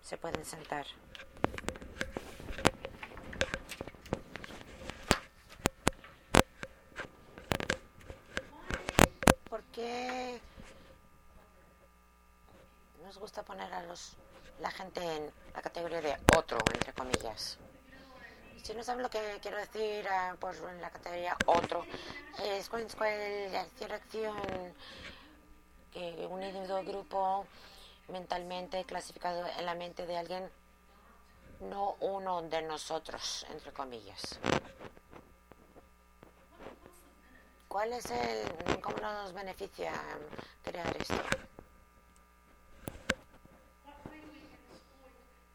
se 0.00 0.16
pueden 0.16 0.44
sentar. 0.44 0.86
¿Por 9.48 9.62
qué 9.64 10.40
nos 13.04 13.18
gusta 13.18 13.42
poner 13.42 13.72
a 13.72 13.82
los 13.84 14.16
la 14.60 14.70
gente 14.70 15.00
en 15.00 15.30
la 15.54 15.62
categoría 15.62 16.00
de 16.00 16.16
otro, 16.36 16.58
entre 16.72 16.92
comillas? 16.92 17.58
Si 18.62 18.74
no 18.74 18.82
saben 18.82 19.02
lo 19.02 19.10
que 19.10 19.38
quiero 19.40 19.58
decir, 19.58 20.06
ah, 20.08 20.34
pues 20.40 20.60
en 20.60 20.80
la 20.80 20.90
categoría 20.90 21.36
otro, 21.46 21.86
es 22.42 22.68
cualquier 22.68 23.92
acción 23.92 24.36
que 25.92 26.26
un 26.28 26.42
individuo 26.42 26.82
grupo 26.82 27.46
mentalmente 28.08 28.84
clasificado 28.84 29.46
en 29.58 29.66
la 29.66 29.74
mente 29.74 30.06
de 30.06 30.16
alguien, 30.16 30.50
no 31.60 31.96
uno 32.00 32.42
de 32.42 32.62
nosotros, 32.62 33.46
entre 33.50 33.72
comillas. 33.72 34.38
¿Cuál 37.68 37.92
es 37.92 38.10
el, 38.10 38.80
cómo 38.80 38.96
nos 38.98 39.32
beneficia 39.32 39.92
crear 40.62 40.96
esto? 40.96 41.22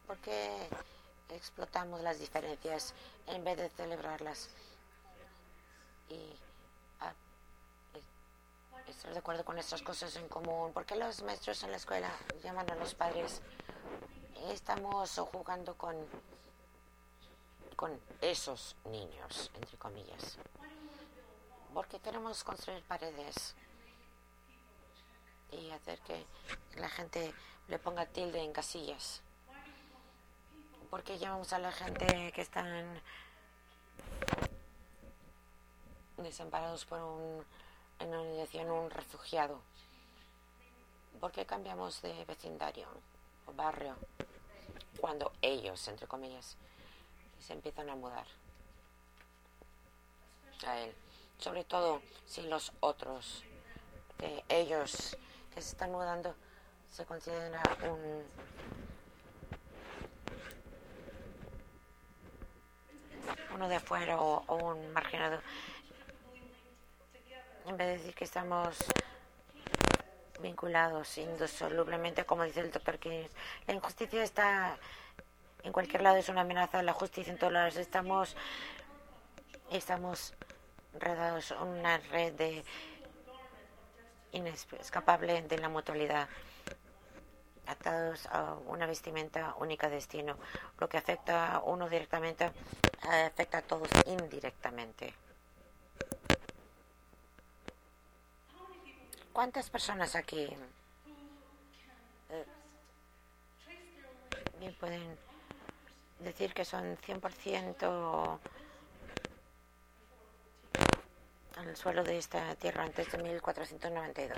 ¿Por 0.05 0.17
qué 0.17 0.67
explotamos 1.29 2.01
las 2.01 2.19
diferencias 2.19 2.93
en 3.27 3.43
vez 3.43 3.57
de 3.57 3.69
celebrarlas? 3.69 4.49
Y 6.09 6.35
estar 9.01 9.13
de 9.13 9.19
acuerdo 9.19 9.43
con 9.43 9.55
nuestras 9.55 9.81
cosas 9.81 10.15
en 10.15 10.27
común. 10.27 10.73
¿Por 10.73 10.85
qué 10.85 10.95
los 10.95 11.23
maestros 11.23 11.63
en 11.63 11.71
la 11.71 11.77
escuela 11.77 12.07
llaman 12.43 12.69
a 12.69 12.75
los 12.75 12.93
padres? 12.93 13.41
Estamos 14.51 15.17
jugando 15.31 15.73
con, 15.73 15.95
con 17.75 17.99
esos 18.21 18.75
niños, 18.85 19.49
entre 19.55 19.75
comillas. 19.79 20.37
Porque 21.73 21.99
queremos 21.99 22.43
construir 22.43 22.83
paredes 22.83 23.55
y 25.51 25.71
hacer 25.71 25.97
que 26.01 26.23
la 26.75 26.87
gente 26.87 27.33
le 27.69 27.79
ponga 27.79 28.05
tilde 28.05 28.43
en 28.43 28.53
casillas. 28.53 29.23
¿Por 30.91 31.01
qué 31.01 31.17
llamamos 31.17 31.53
a 31.53 31.57
la 31.57 31.71
gente 31.71 32.31
que 32.35 32.41
están 32.41 33.01
desamparados 36.17 36.85
por 36.85 36.99
un 36.99 37.43
en 38.01 38.09
una 38.09 38.23
dirección 38.23 38.71
un 38.71 38.89
refugiado. 38.89 39.61
¿Por 41.19 41.31
qué 41.31 41.45
cambiamos 41.45 42.01
de 42.01 42.25
vecindario 42.25 42.87
o 43.45 43.53
barrio 43.53 43.95
cuando 44.99 45.31
ellos, 45.41 45.87
entre 45.87 46.07
comillas, 46.07 46.57
se 47.39 47.53
empiezan 47.53 47.89
a 47.89 47.95
mudar 47.95 48.25
a 50.65 50.79
él? 50.79 50.95
Sobre 51.37 51.63
todo 51.63 52.01
si 52.25 52.41
los 52.41 52.71
otros, 52.79 53.43
que 54.17 54.43
ellos 54.49 55.15
que 55.53 55.61
se 55.61 55.69
están 55.69 55.91
mudando, 55.91 56.35
se 56.91 57.05
consideran 57.05 57.61
un 57.89 58.25
uno 63.53 63.69
de 63.69 63.79
fuera 63.79 64.19
o 64.19 64.55
un 64.55 64.91
marginado 64.93 65.39
en 67.67 67.77
vez 67.77 67.87
de 67.87 67.97
decir 67.97 68.15
que 68.15 68.23
estamos 68.23 68.77
vinculados 70.41 71.17
indosolublemente, 71.17 72.25
como 72.25 72.43
dice 72.43 72.61
el 72.61 72.71
doctor 72.71 72.97
King. 72.99 73.27
La 73.67 73.73
injusticia 73.73 74.23
está 74.23 74.77
en 75.63 75.71
cualquier 75.71 76.01
lado, 76.01 76.17
es 76.17 76.29
una 76.29 76.41
amenaza 76.41 76.79
a 76.79 76.83
la 76.83 76.93
justicia 76.93 77.31
en 77.31 77.39
todos 77.39 77.53
lados. 77.53 77.77
Estamos, 77.77 78.35
estamos 79.69 80.33
redados 80.93 81.51
en 81.51 81.67
una 81.67 81.97
red 81.97 82.33
de 82.33 82.63
inescapable 84.31 85.41
de 85.41 85.57
la 85.57 85.69
mutualidad 85.69 86.27
atados 87.67 88.25
a 88.27 88.55
una 88.67 88.85
vestimenta 88.85 89.55
única 89.59 89.89
destino. 89.89 90.37
Lo 90.79 90.89
que 90.89 90.97
afecta 90.97 91.55
a 91.55 91.59
uno 91.59 91.87
directamente 91.89 92.51
afecta 93.03 93.59
a 93.59 93.61
todos 93.61 93.89
indirectamente. 94.05 95.13
¿Cuántas 99.33 99.69
personas 99.69 100.15
aquí 100.15 100.49
eh, 102.29 102.45
pueden 104.79 105.17
decir 106.19 106.53
que 106.53 106.65
son 106.65 106.97
100% 106.97 108.39
al 111.57 111.75
suelo 111.77 112.03
de 112.03 112.17
esta 112.17 112.55
tierra 112.55 112.83
antes 112.83 113.09
de 113.11 113.17
1492? 113.19 114.37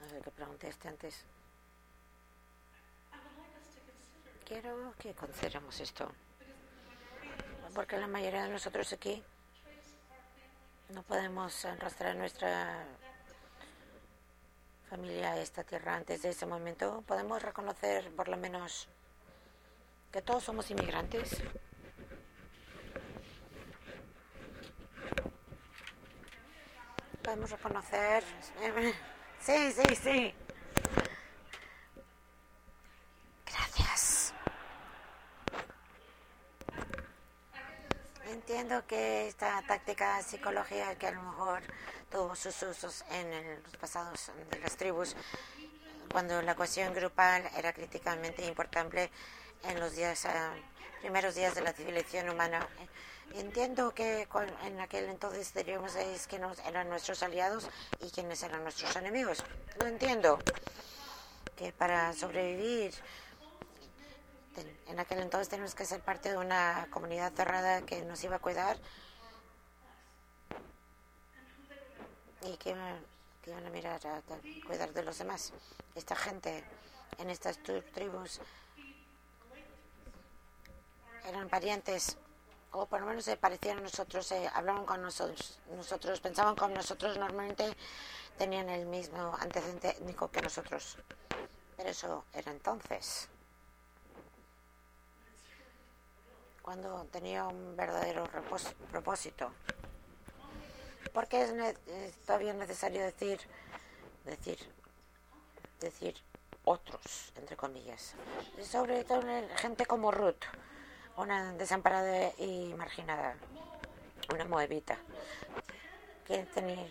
A 0.00 0.12
ver, 0.12 0.22
que 0.22 0.30
pregunté 0.30 0.68
este 0.68 0.88
antes. 0.88 1.24
Quiero 4.44 4.94
que 4.98 5.14
consideremos 5.14 5.78
esto 5.80 6.10
porque 7.76 7.98
la 7.98 8.06
mayoría 8.06 8.44
de 8.44 8.48
nosotros 8.48 8.90
aquí 8.94 9.22
no 10.94 11.02
podemos 11.02 11.62
arrastrar 11.66 12.16
nuestra 12.16 12.86
familia 14.88 15.32
a 15.32 15.40
esta 15.40 15.62
tierra 15.62 15.94
antes 15.94 16.22
de 16.22 16.30
ese 16.30 16.46
momento. 16.46 17.04
Podemos 17.06 17.42
reconocer 17.42 18.10
por 18.12 18.28
lo 18.28 18.38
menos 18.38 18.88
que 20.10 20.22
todos 20.22 20.42
somos 20.42 20.70
inmigrantes. 20.70 21.42
Podemos 27.22 27.50
reconocer. 27.50 28.24
Sí, 29.38 29.70
sí, 29.70 29.94
sí. 29.94 30.34
Entiendo 38.46 38.86
que 38.86 39.26
esta 39.26 39.60
táctica 39.66 40.22
psicológica 40.22 40.94
que 40.94 41.08
a 41.08 41.10
lo 41.10 41.20
mejor 41.20 41.64
tuvo 42.08 42.36
sus 42.36 42.62
usos 42.62 43.04
en 43.10 43.60
los 43.64 43.76
pasados 43.76 44.30
de 44.52 44.60
las 44.60 44.76
tribus, 44.76 45.16
cuando 46.12 46.40
la 46.42 46.54
cohesión 46.54 46.94
grupal 46.94 47.42
era 47.56 47.72
críticamente 47.72 48.46
importante 48.46 49.10
en 49.64 49.80
los 49.80 49.96
días, 49.96 50.26
eh, 50.26 50.30
primeros 51.00 51.34
días 51.34 51.56
de 51.56 51.62
la 51.62 51.72
civilización 51.72 52.30
humana. 52.30 52.68
Entiendo 53.34 53.92
que 53.92 54.28
en 54.64 54.80
aquel 54.80 55.06
entonces 55.06 55.52
diríamos 55.52 55.94
que 56.28 56.40
eran 56.68 56.88
nuestros 56.88 57.24
aliados 57.24 57.68
y 57.98 58.12
quienes 58.12 58.44
eran 58.44 58.62
nuestros 58.62 58.94
enemigos. 58.94 59.42
Lo 59.80 59.88
entiendo. 59.88 60.38
Que 61.56 61.72
para 61.72 62.12
sobrevivir 62.12 62.94
en 64.86 65.00
aquel 65.00 65.20
entonces 65.20 65.48
teníamos 65.48 65.74
que 65.74 65.84
ser 65.84 66.00
parte 66.00 66.30
de 66.30 66.38
una 66.38 66.88
comunidad 66.90 67.32
cerrada 67.32 67.82
que 67.82 68.02
nos 68.02 68.22
iba 68.24 68.36
a 68.36 68.38
cuidar 68.38 68.78
y 72.42 72.56
que, 72.56 72.70
iban 72.70 73.66
a 73.66 73.70
mirar 73.70 74.00
a, 74.06 74.22
cuidar 74.66 74.92
de 74.92 75.02
los 75.02 75.18
demás. 75.18 75.52
Esta 75.94 76.16
gente 76.16 76.64
en 77.18 77.30
estas 77.30 77.58
tribus 77.62 78.40
eran 81.24 81.48
parientes 81.48 82.16
o 82.72 82.86
por 82.86 83.00
lo 83.00 83.06
menos 83.06 83.24
se 83.24 83.36
parecían 83.36 83.78
a 83.78 83.80
nosotros, 83.80 84.26
se 84.26 84.48
hablaban 84.48 84.84
con 84.84 85.00
nosotros, 85.00 85.58
nosotros, 85.74 86.20
pensaban 86.20 86.54
como 86.56 86.74
nosotros, 86.74 87.16
normalmente 87.16 87.74
tenían 88.36 88.68
el 88.68 88.86
mismo 88.86 89.34
antecedente 89.40 89.90
étnico 89.90 90.30
que 90.30 90.42
nosotros. 90.42 90.98
Pero 91.76 91.88
eso 91.88 92.24
era 92.34 92.52
entonces. 92.52 93.28
Cuando 96.66 97.04
tenía 97.12 97.44
un 97.46 97.76
verdadero 97.76 98.24
propósito. 98.90 99.52
Porque 101.14 101.42
es, 101.42 101.54
todavía 102.26 102.54
necesario 102.54 103.04
decir, 103.04 103.38
decir, 104.24 104.58
decir 105.78 106.16
otros, 106.64 107.32
entre 107.36 107.56
comillas. 107.56 108.16
Sobre 108.68 109.04
todo 109.04 109.22
gente 109.58 109.86
como 109.86 110.10
Ruth, 110.10 110.42
una 111.16 111.52
desamparada 111.52 112.32
y 112.36 112.74
marginada, 112.76 113.36
una 114.34 114.44
moabita, 114.46 114.98
que 116.26 116.46
tenía, 116.46 116.84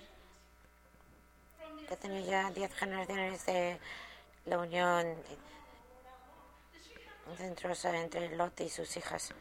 que 1.89 1.97
tenía 1.97 2.21
ya 2.21 2.51
diez 2.51 2.73
generaciones 2.75 3.45
de 3.45 3.77
la 4.45 4.57
unión 4.57 5.17
entre 7.37 8.37
Lot 8.37 8.61
y 8.61 8.69
sus 8.69 8.95
hijas. 8.95 9.33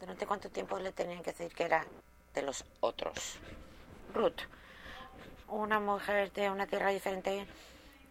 ¿Durante 0.00 0.26
cuánto 0.26 0.48
tiempo 0.48 0.78
le 0.78 0.92
tenían 0.92 1.22
que 1.22 1.32
decir 1.32 1.52
que 1.52 1.64
era 1.64 1.84
de 2.34 2.42
los 2.42 2.64
otros? 2.80 3.38
Ruth, 4.14 4.40
una 5.48 5.80
mujer 5.80 6.32
de 6.32 6.50
una 6.50 6.66
tierra 6.66 6.90
diferente 6.90 7.46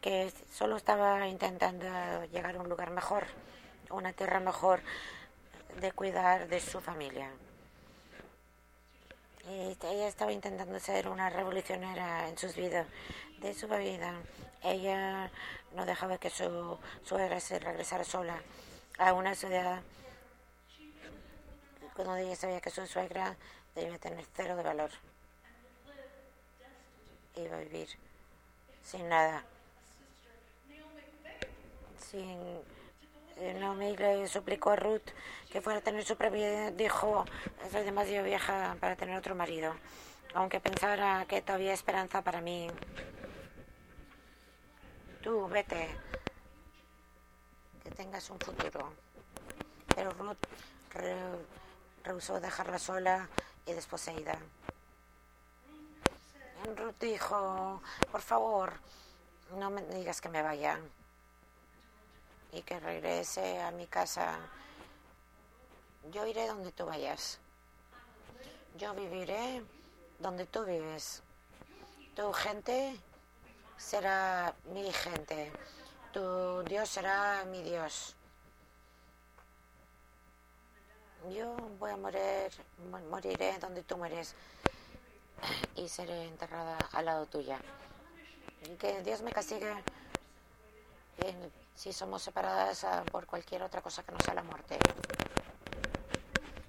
que 0.02 0.32
solo 0.52 0.76
estaba 0.76 1.28
intentando 1.28 1.86
llegar 2.26 2.56
a 2.56 2.60
un 2.60 2.68
lugar 2.68 2.92
mejor, 2.92 3.26
una 3.90 4.12
tierra 4.12 4.40
mejor 4.40 4.82
de 5.80 5.92
cuidar 5.94 6.48
de 6.50 6.60
su 6.60 6.82
familia. 6.82 7.32
Ella 9.50 10.08
estaba 10.10 10.34
intentando 10.34 10.78
ser 10.80 11.08
una 11.08 11.30
revolucionaria 11.30 12.28
en 12.28 12.38
sus 12.38 12.54
vidas, 12.56 12.86
de 13.40 13.54
su 13.54 13.68
vida. 13.70 14.14
Ella 14.62 15.32
no 15.74 15.86
dejaba 15.86 16.18
que 16.18 16.30
su 16.30 16.78
suegra 17.06 17.40
se 17.40 17.60
regresara 17.60 18.04
sola 18.04 18.42
a 18.98 19.14
una 19.14 19.36
ciudad 19.36 19.82
cuando 21.98 22.16
ella 22.16 22.36
sabía 22.36 22.62
que 22.62 22.70
su 22.70 22.86
suegra 22.86 23.36
debía 23.74 23.98
tener 23.98 24.24
cero 24.36 24.56
de 24.56 24.62
valor. 24.62 24.92
Iba 27.36 27.58
a 27.58 27.60
vivir 27.62 27.90
sin 28.84 29.10
nada. 29.10 29.44
Sin 32.00 32.62
Naomi 33.60 33.98
le 33.98 34.28
suplicó 34.28 34.72
a 34.72 34.76
Ruth 34.76 35.10
que 35.52 35.60
fuera 35.60 35.80
a 35.80 35.82
tener 35.82 36.06
su 36.06 36.16
propia 36.16 36.70
Dijo, 36.70 37.26
soy 37.72 37.84
demasiado 37.84 38.26
vieja 38.26 38.78
para 38.80 38.96
tener 38.96 39.18
otro 39.18 39.34
marido. 39.34 39.74
Aunque 40.36 40.60
pensara 40.60 41.26
que 41.28 41.42
todavía 41.42 41.74
esperanza 41.74 42.22
para 42.22 42.42
mí. 42.42 42.70
Tú, 45.24 45.48
vete. 45.48 45.90
Que 47.84 47.90
tengas 47.90 48.30
un 48.30 48.40
futuro. 48.40 48.94
Pero 49.96 50.12
Ruth 50.12 50.38
rehusó 52.08 52.40
dejarla 52.40 52.80
sola 52.80 53.30
y 53.66 53.74
desposeída. 53.74 54.40
Ruth 56.76 56.96
dijo, 57.00 57.82
por 58.12 58.22
favor, 58.22 58.74
no 59.56 59.70
me 59.70 59.82
digas 59.84 60.22
que 60.22 60.30
me 60.30 60.42
vaya 60.42 60.80
y 62.52 62.62
que 62.62 62.80
regrese 62.80 63.62
a 63.62 63.72
mi 63.72 63.88
casa. 63.88 64.40
Yo 66.12 66.26
iré 66.26 66.48
donde 66.48 66.72
tú 66.72 66.86
vayas. 66.86 67.40
Yo 68.78 68.94
viviré 68.94 69.64
donde 70.20 70.46
tú 70.46 70.64
vives. 70.64 71.22
Tu 72.16 72.34
gente 72.34 72.98
será 73.78 74.56
mi 74.74 74.92
gente. 74.92 75.52
Tu 76.14 76.64
Dios 76.64 76.90
será 76.90 77.44
mi 77.46 77.62
Dios. 77.64 78.17
Yo 81.30 81.56
voy 81.80 81.92
a 81.92 81.98
morir, 81.98 82.52
moriré 83.10 83.58
donde 83.60 83.84
tú 83.84 83.98
mueres 83.98 84.36
y 85.76 85.90
seré 85.90 86.26
enterrada 86.26 86.78
al 86.94 87.06
lado 87.06 87.26
tuya. 87.26 87.60
Que 88.80 89.02
Dios 89.04 89.22
me 89.22 89.32
castigue 89.32 89.74
si 91.76 91.94
somos 91.94 92.22
separadas 92.22 92.84
ah, 92.84 93.04
por 93.12 93.26
cualquier 93.26 93.62
otra 93.64 93.82
cosa 93.82 94.04
que 94.04 94.12
no 94.12 94.20
sea 94.20 94.34
la 94.34 94.44
muerte. 94.44 94.78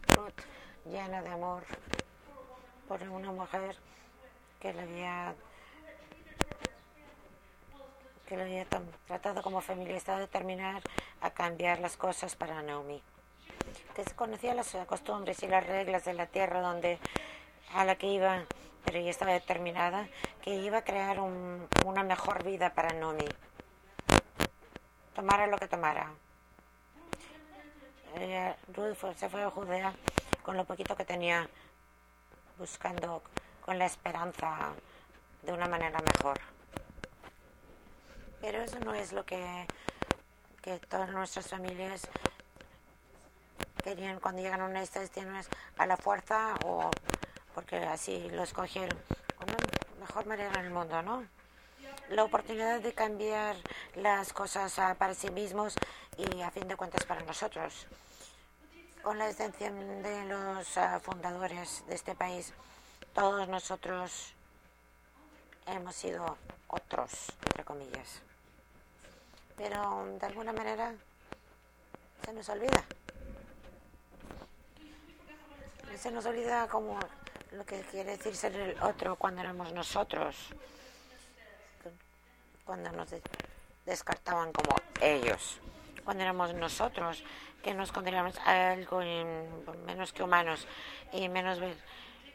Ruth, 0.09 0.41
llena 0.85 1.23
de 1.23 1.29
amor 1.29 1.65
por 2.89 3.03
una 3.03 3.33
mujer 3.33 3.77
que 4.61 4.73
le 4.73 4.83
había 4.83 5.35
que 8.27 8.37
le 8.37 8.43
había 8.43 8.67
tratado 9.07 9.43
como 9.43 9.63
feminista 9.63 10.19
de 10.19 10.27
terminar 10.27 10.83
a 11.23 11.31
cambiar 11.31 11.79
las 11.79 11.97
cosas 11.97 12.37
para 12.37 12.63
Naomi. 12.63 13.03
Que 13.95 14.05
se 14.05 14.15
conocía 14.15 14.55
las 14.55 14.77
costumbres 14.87 15.43
y 15.43 15.49
las 15.49 15.67
reglas 15.67 16.05
de 16.05 16.15
la 16.15 16.27
tierra 16.27 16.61
donde 16.61 16.99
a 17.75 17.85
la 17.85 17.97
que 17.97 18.07
iba, 18.07 18.45
pero 18.85 18.99
ella 18.99 19.11
estaba 19.11 19.33
determinada 19.33 20.09
que 20.43 20.55
iba 20.55 20.79
a 20.79 20.85
crear 20.85 21.19
una 21.21 22.03
mejor 22.03 22.45
vida 22.45 22.75
para 22.75 22.93
Naomi 22.93 23.29
tomara 25.19 25.49
lo 25.49 25.59
que 25.59 25.67
tomara. 25.67 26.13
Ruth 28.73 29.17
se 29.17 29.29
fue 29.29 29.43
a 29.43 29.51
Judea 29.51 29.93
con 30.45 30.57
lo 30.57 30.65
poquito 30.65 30.95
que 30.95 31.05
tenía, 31.05 31.49
buscando 32.57 33.21
con 33.61 33.81
la 33.81 33.87
esperanza 33.87 34.71
de 35.43 35.53
una 35.53 35.67
manera 35.67 35.99
mejor. 36.13 36.39
Pero 38.41 38.63
eso 38.63 38.79
no 38.79 38.95
es 38.95 39.13
lo 39.13 39.25
que, 39.25 39.67
que 40.63 40.79
todas 40.79 41.11
nuestras 41.11 41.49
familias 41.49 42.09
querían 43.89 44.21
cuando 44.21 44.43
llegan 44.43 44.61
a 44.61 44.67
una 44.67 44.83
estaciones 44.83 45.49
a 45.79 45.87
la 45.87 45.97
fuerza 45.97 46.55
o 46.65 46.91
porque 47.55 47.77
así 47.77 48.29
lo 48.31 48.43
escogieron. 48.43 48.99
Una 49.43 49.57
mejor 50.01 50.27
manera 50.27 50.61
en 50.61 50.67
el 50.67 50.71
mundo, 50.71 51.01
¿no? 51.03 51.25
la 52.11 52.25
oportunidad 52.25 52.81
de 52.81 52.93
cambiar 52.93 53.57
las 53.95 54.33
cosas 54.33 54.79
ah, 54.79 54.95
para 54.99 55.15
sí 55.15 55.31
mismos 55.31 55.75
y 56.17 56.41
a 56.43 56.51
fin 56.51 56.69
de 56.69 56.77
cuentas 56.77 57.05
para 57.05 57.23
nosotros. 57.23 57.87
Con 59.03 59.19
la 59.19 59.29
excepción 59.29 60.03
de 60.03 60.25
los 60.25 60.77
ah, 60.77 61.01
fundadores 61.01 61.85
de 61.87 61.95
este 61.95 62.15
país, 62.15 62.53
todos 63.15 63.49
nosotros 63.49 64.35
hemos 65.67 65.95
sido 65.95 66.37
otros, 66.69 67.11
entre 67.47 67.65
comillas. 67.65 68.21
Pero 69.57 70.07
de 70.19 70.27
alguna 70.27 70.53
manera 70.53 70.95
se 72.25 72.33
nos 72.33 72.49
olvida. 72.49 72.85
Se 75.99 76.13
nos 76.13 76.27
olvida 76.27 76.69
como 76.69 76.99
lo 77.53 77.67
que 77.67 77.81
quiere 77.91 78.17
decir 78.17 78.37
ser 78.37 78.55
el 78.55 78.81
otro 78.83 79.17
cuando 79.17 79.41
éramos 79.41 79.73
nosotros 79.73 80.55
cuando 82.69 82.93
nos 82.93 83.09
descartaban 83.87 84.53
como 84.53 84.77
ellos, 85.01 85.59
cuando 86.05 86.23
éramos 86.23 86.53
nosotros 86.53 87.25
que 87.63 87.73
nos 87.73 87.91
consideramos 87.93 88.39
algo 88.45 89.01
menos 89.87 90.13
que 90.13 90.23
humanos 90.23 90.67
y 91.11 91.31
menos 91.31 91.59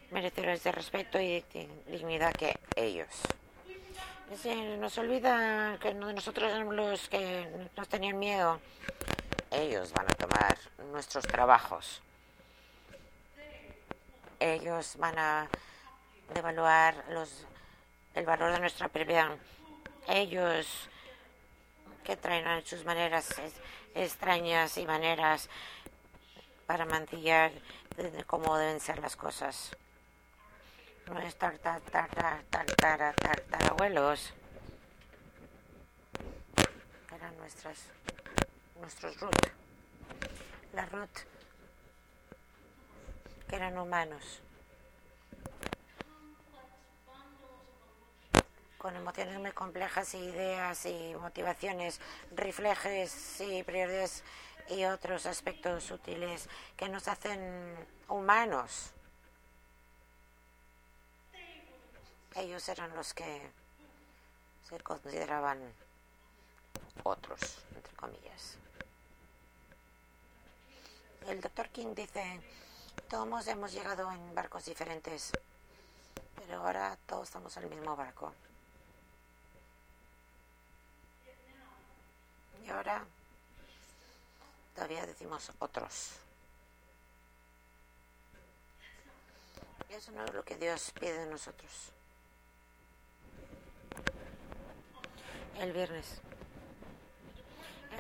merecedores 0.10 0.64
de 0.64 0.72
respeto 0.72 1.22
y 1.22 1.46
dignidad 1.86 2.34
que 2.34 2.60
ellos. 2.76 3.10
nos 4.80 4.98
olvida 4.98 5.78
que 5.80 5.94
nosotros 5.94 6.52
éramos 6.52 6.74
los 6.74 7.08
que 7.10 7.70
nos 7.78 7.88
tenían 7.88 8.18
miedo. 8.18 8.60
Ellos 9.52 9.94
van 9.94 10.08
a 10.08 10.16
tomar 10.16 10.58
nuestros 10.92 11.26
trabajos. 11.26 12.02
Ellos 14.40 14.96
van 14.98 15.18
a 15.18 15.50
devaluar 16.34 16.96
los, 17.10 17.46
el 18.14 18.26
valor 18.26 18.52
de 18.52 18.60
nuestra 18.60 18.88
propiedad 18.88 19.38
ellos 20.08 20.90
que 22.04 22.18
traen 22.18 22.66
sus 22.66 22.84
maneras 22.84 23.30
extrañas 23.96 24.78
y 24.78 24.86
maneras 24.86 25.50
para 26.66 26.86
mantillar 26.86 27.52
cómo 28.28 28.58
deben 28.58 28.80
ser 28.80 29.00
las 29.00 29.16
cosas. 29.16 29.76
No 31.06 31.20
es 31.20 31.38
abuelos 33.70 34.34
Eran 37.16 37.38
nuestras, 37.38 37.78
nuestros 38.80 39.20
Ruth. 39.20 39.32
La 40.74 40.86
Ruth 40.88 41.33
eran 43.56 43.78
humanos. 43.78 44.42
con 48.84 48.98
emociones 48.98 49.40
muy 49.40 49.52
complejas, 49.54 50.14
ideas 50.14 50.86
y 50.86 51.16
motivaciones, 51.16 52.02
reflejes 52.36 53.40
y 53.40 53.64
prioridades 53.64 54.26
y 54.68 54.84
otros 54.84 55.26
aspectos 55.26 55.90
útiles 55.90 56.50
que 56.76 56.90
nos 56.90 57.08
hacen 57.08 57.78
humanos. 58.10 58.92
Ellos 62.36 62.68
eran 62.68 62.94
los 62.94 63.14
que 63.14 63.42
se 64.68 64.78
consideraban 64.82 65.60
otros, 67.04 67.60
entre 67.76 67.96
comillas. 67.96 68.58
El 71.30 71.40
doctor 71.40 71.70
King 71.70 71.96
dice, 71.96 72.42
todos 73.14 73.48
hemos 73.48 73.72
llegado 73.72 74.12
en 74.12 74.34
barcos 74.34 74.66
diferentes, 74.66 75.34
pero 76.36 76.58
ahora 76.58 76.98
todos 77.06 77.28
estamos 77.28 77.56
en 77.58 77.64
el 77.66 77.70
mismo 77.70 77.96
barco. 77.96 78.34
Y 82.66 82.70
ahora 82.72 83.06
todavía 84.74 85.06
decimos 85.06 85.52
otros. 85.60 86.14
Eso 89.90 90.12
no 90.14 90.26
es 90.26 90.34
lo 90.34 90.44
que 90.44 90.58
Dios 90.58 90.92
pide 91.00 91.20
de 91.20 91.28
nosotros. 91.28 91.72
El 95.60 95.72
viernes, 95.72 96.20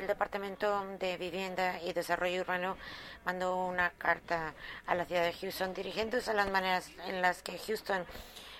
el 0.04 0.08
Departamento 0.08 0.86
de 1.00 1.16
Vivienda 1.16 1.82
y 1.82 1.94
Desarrollo 1.94 2.42
Urbano 2.42 2.76
mandó 3.24 3.56
una 3.56 3.90
carta 3.92 4.54
a 4.86 4.96
la 4.96 5.06
ciudad 5.06 5.24
de 5.24 5.32
Houston 5.32 5.74
dirigiéndose 5.74 6.30
a 6.32 6.34
las 6.34 6.50
maneras 6.50 6.92
en 7.08 7.22
las 7.22 7.42
que 7.42 7.58
Houston 7.58 8.06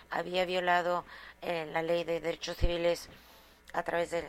había 0.10 0.46
violado 0.46 1.04
eh, 1.42 1.70
la 1.74 1.82
ley 1.82 2.06
de 2.06 2.22
derechos 2.22 2.56
civiles 2.56 3.10
a 3.74 3.84
través 3.84 4.12
de 4.12 4.24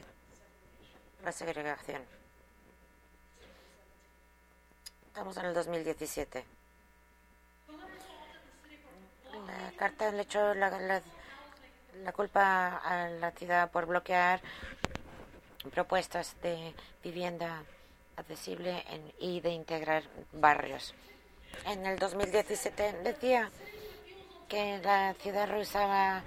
la 1.24 1.30
segregación. 1.30 2.02
Estamos 5.06 5.36
en 5.36 5.44
el 5.46 5.54
2017. 5.54 6.44
La 9.46 9.72
carta 9.76 10.10
le 10.10 10.22
echó 10.22 10.52
la, 10.54 11.00
culpa 12.12 12.78
a 12.78 13.08
la 13.08 13.30
ciudad 13.30 13.70
por 13.70 13.86
bloquear 13.86 14.40
propuestas 15.70 16.36
de 16.42 16.74
vivienda 17.02 17.62
accesible 18.16 18.84
en, 18.90 19.12
y 19.18 19.40
de 19.40 19.50
integrar 19.50 20.04
barrios. 20.32 20.94
En 21.66 21.86
el 21.86 21.98
2017 21.98 23.00
decía 23.04 23.50
que 24.48 24.78
la 24.78 25.14
ciudad 25.14 25.48
rehusaba, 25.48 26.22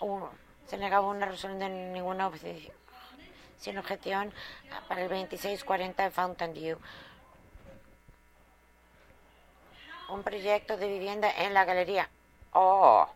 un, 0.00 0.28
se 0.66 0.76
negaba 0.76 1.06
una 1.06 1.26
resolución 1.26 1.58
de 1.58 1.68
ninguna 1.68 2.30
sin 3.58 3.76
objeción 3.76 4.32
para 4.88 5.02
el 5.02 5.08
2640 5.08 6.02
de 6.02 6.10
Fountain 6.10 6.52
View. 6.54 6.78
Un 10.08 10.22
proyecto 10.22 10.76
de 10.76 10.88
vivienda 10.88 11.30
en 11.30 11.54
la 11.54 11.64
galería. 11.64 12.08
Oh. 12.52 13.06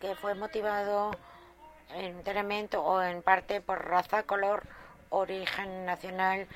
Que 0.00 0.14
fue 0.16 0.34
motivado 0.34 1.12
enteramente 1.94 2.76
o 2.76 3.02
en 3.02 3.22
parte 3.22 3.60
por 3.60 3.84
raza, 3.84 4.22
color, 4.24 4.66
origen 5.10 5.84
nacional 5.84 6.46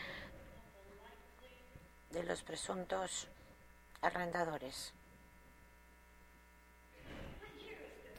de 2.10 2.22
los 2.24 2.42
presuntos 2.42 3.28
arrendadores. 4.00 4.92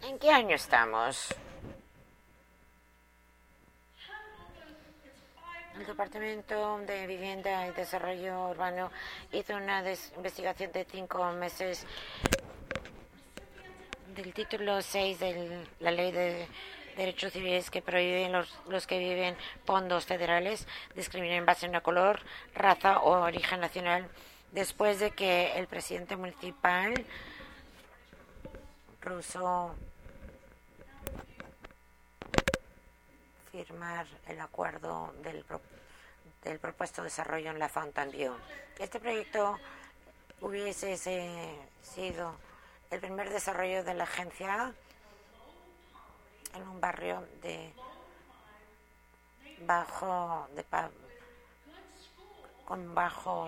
¿En 0.03 0.19
qué 0.19 0.29
año 0.29 0.55
estamos? 0.55 1.33
El 5.75 5.85
Departamento 5.85 6.79
de 6.79 7.05
Vivienda 7.05 7.67
y 7.67 7.71
Desarrollo 7.71 8.49
Urbano 8.49 8.91
hizo 9.31 9.55
una 9.55 9.83
investigación 10.15 10.71
de 10.71 10.85
cinco 10.85 11.23
meses 11.33 11.85
del 14.15 14.33
título 14.33 14.81
6 14.81 15.19
de 15.19 15.67
la 15.79 15.91
Ley 15.91 16.11
de 16.11 16.47
Derechos 16.97 17.31
Civiles 17.31 17.69
que 17.69 17.81
prohíben 17.81 18.31
los, 18.31 18.59
los 18.67 18.87
que 18.87 18.97
viven 18.97 19.37
fondos 19.65 20.05
federales 20.05 20.67
discriminar 20.95 21.37
en 21.37 21.45
base 21.45 21.67
a 21.67 21.81
color, 21.81 22.19
raza 22.55 22.99
o 22.99 23.21
origen 23.21 23.59
nacional 23.59 24.09
después 24.51 24.99
de 24.99 25.11
que 25.11 25.53
el 25.53 25.67
presidente 25.67 26.15
municipal 26.15 27.05
rehusó 29.01 29.75
firmar 33.51 34.07
el 34.27 34.41
acuerdo 34.41 35.13
del, 35.21 35.45
del 36.43 36.59
propuesto 36.59 37.03
desarrollo 37.03 37.51
en 37.51 37.59
la 37.59 37.69
Fountain 37.69 38.11
View. 38.11 38.33
Este 38.79 38.99
proyecto 38.99 39.59
hubiese 40.41 40.97
sido 40.97 42.35
el 42.89 42.99
primer 42.99 43.29
desarrollo 43.29 43.83
de 43.83 43.93
la 43.93 44.03
agencia 44.03 44.73
en 46.57 46.67
un 46.67 46.81
barrio 46.81 47.25
de 47.41 47.73
bajo 49.61 50.47
de 50.55 50.65
con 52.65 52.93
bajo 52.93 53.47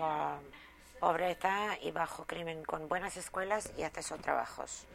pobreza 0.98 1.78
y 1.82 1.90
bajo 1.90 2.24
crimen, 2.24 2.64
con 2.64 2.88
buenas 2.88 3.16
escuelas 3.16 3.70
y 3.76 3.82
acceso 3.82 4.14
a 4.14 4.18
trabajos. 4.18 4.86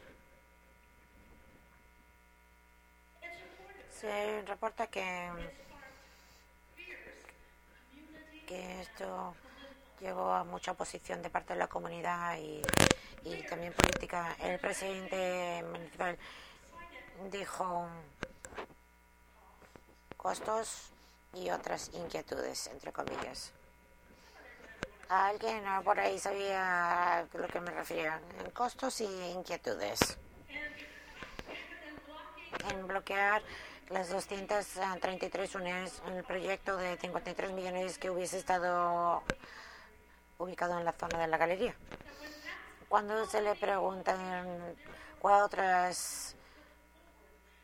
Se 4.00 4.42
reporta 4.44 4.88
que, 4.88 5.30
que 8.48 8.82
esto 8.82 9.36
llevó 10.00 10.34
a 10.34 10.44
mucha 10.44 10.72
oposición 10.72 11.22
de 11.22 11.30
parte 11.30 11.54
de 11.54 11.60
la 11.60 11.68
comunidad 11.68 12.38
y, 12.38 12.62
y 13.24 13.42
también 13.44 13.74
política. 13.74 14.36
El 14.42 14.60
presidente 14.60 15.64
municipal 15.72 16.18
dijo 17.32 17.88
costos 20.18 20.90
y 21.34 21.50
otras 21.50 21.92
inquietudes, 21.94 22.68
entre 22.68 22.92
comillas. 22.92 23.52
Alguien 25.10 25.64
por 25.84 26.00
ahí 26.00 26.18
sabía 26.18 27.20
a 27.20 27.26
lo 27.34 27.48
que 27.48 27.60
me 27.60 27.72
refería, 27.72 28.20
costos 28.54 29.02
y 29.02 29.06
inquietudes. 29.06 30.18
En 32.70 32.88
bloquear 32.88 33.44
las 33.90 34.10
233 34.10 35.56
unidades 35.56 36.02
en 36.08 36.14
el 36.14 36.24
proyecto 36.24 36.76
de 36.78 36.98
53 36.98 37.52
millones 37.52 38.00
que 38.00 38.10
hubiese 38.10 38.40
estado 38.40 39.22
ubicado 40.40 40.80
en 40.80 40.86
la 40.86 40.94
zona 40.94 41.20
de 41.20 41.28
la 41.28 41.38
galería. 41.38 41.76
Cuando 42.90 43.26
se 43.26 43.42
le 43.42 43.56
preguntan 43.56 44.76
cuál 45.20 45.44
otras 45.44 46.36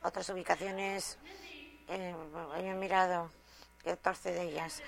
otras 0.01 0.29
ubicaciones, 0.29 1.17
eh, 1.87 2.15
he 2.57 2.73
mirado 2.73 3.29
14 3.83 4.31
de 4.31 4.41
ellas. 4.43 4.81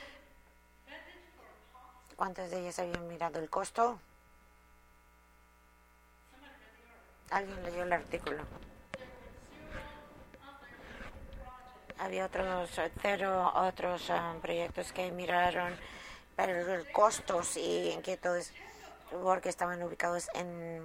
¿Cuántas 2.16 2.52
de 2.52 2.60
ellas 2.60 2.80
habían 2.80 3.08
mirado 3.08 3.40
el 3.40 3.50
costo? 3.50 4.00
Alguien 7.32 7.64
leyó 7.64 7.84
el 7.84 7.94
artículo. 7.94 8.44
había 12.04 12.26
otros 12.26 12.70
cero 13.02 13.52
otros 13.56 14.10
um, 14.10 14.42
proyectos 14.42 14.92
que 14.92 15.10
miraron 15.12 15.74
pero 16.36 16.84
costos 16.92 17.56
y 17.56 17.92
inquietudes 17.92 18.52
porque 19.10 19.50
estaban 19.50 19.82
ubicados 19.84 20.28
en 20.34 20.84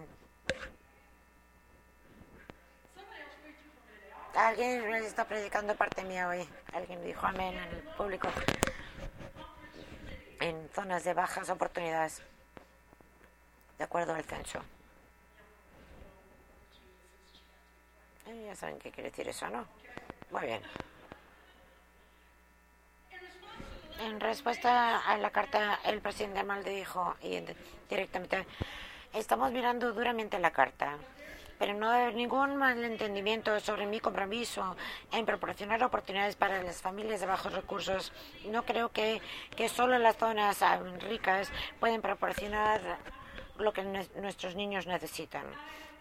alguien 4.46 4.94
está 4.94 5.26
predicando 5.26 5.74
parte 5.76 6.04
mía 6.04 6.28
hoy. 6.28 6.48
Alguien 6.72 7.02
dijo 7.02 7.26
amén 7.26 7.54
en 7.54 7.68
el 7.68 7.82
público. 7.96 8.28
En 10.40 10.68
zonas 10.74 11.04
de 11.04 11.14
bajas 11.14 11.50
oportunidades. 11.50 12.22
De 13.76 13.84
acuerdo 13.84 14.14
al 14.14 14.24
censo. 14.24 14.60
Eh, 18.26 18.44
ya 18.46 18.54
saben 18.54 18.78
qué 18.78 18.90
quiere 18.90 19.10
decir 19.10 19.28
eso 19.28 19.48
no 19.48 19.66
muy 20.30 20.46
bien. 20.46 20.62
En 24.00 24.20
respuesta 24.20 24.98
a 25.00 25.16
la 25.18 25.30
carta, 25.30 25.80
el 25.84 26.00
presidente 26.00 26.38
Amalde 26.38 26.70
dijo 26.70 27.16
y 27.20 27.40
directamente, 27.90 28.46
estamos 29.12 29.50
mirando 29.50 29.92
duramente 29.92 30.38
la 30.38 30.52
carta, 30.52 30.96
pero 31.58 31.74
no 31.74 31.90
hay 31.90 32.14
ningún 32.14 32.56
malentendimiento 32.56 33.58
sobre 33.60 33.86
mi 33.86 34.00
compromiso 34.00 34.76
en 35.12 35.26
proporcionar 35.26 35.82
oportunidades 35.82 36.36
para 36.36 36.62
las 36.62 36.80
familias 36.80 37.20
de 37.20 37.26
bajos 37.26 37.52
recursos. 37.52 38.12
No 38.46 38.64
creo 38.64 38.90
que, 38.90 39.20
que 39.56 39.68
solo 39.68 39.98
las 39.98 40.16
zonas 40.16 40.62
ricas 41.00 41.50
pueden 41.80 42.00
proporcionar 42.00 42.80
lo 43.58 43.72
que 43.72 43.82
nuestros 43.82 44.54
niños 44.54 44.86
necesitan. 44.86 45.44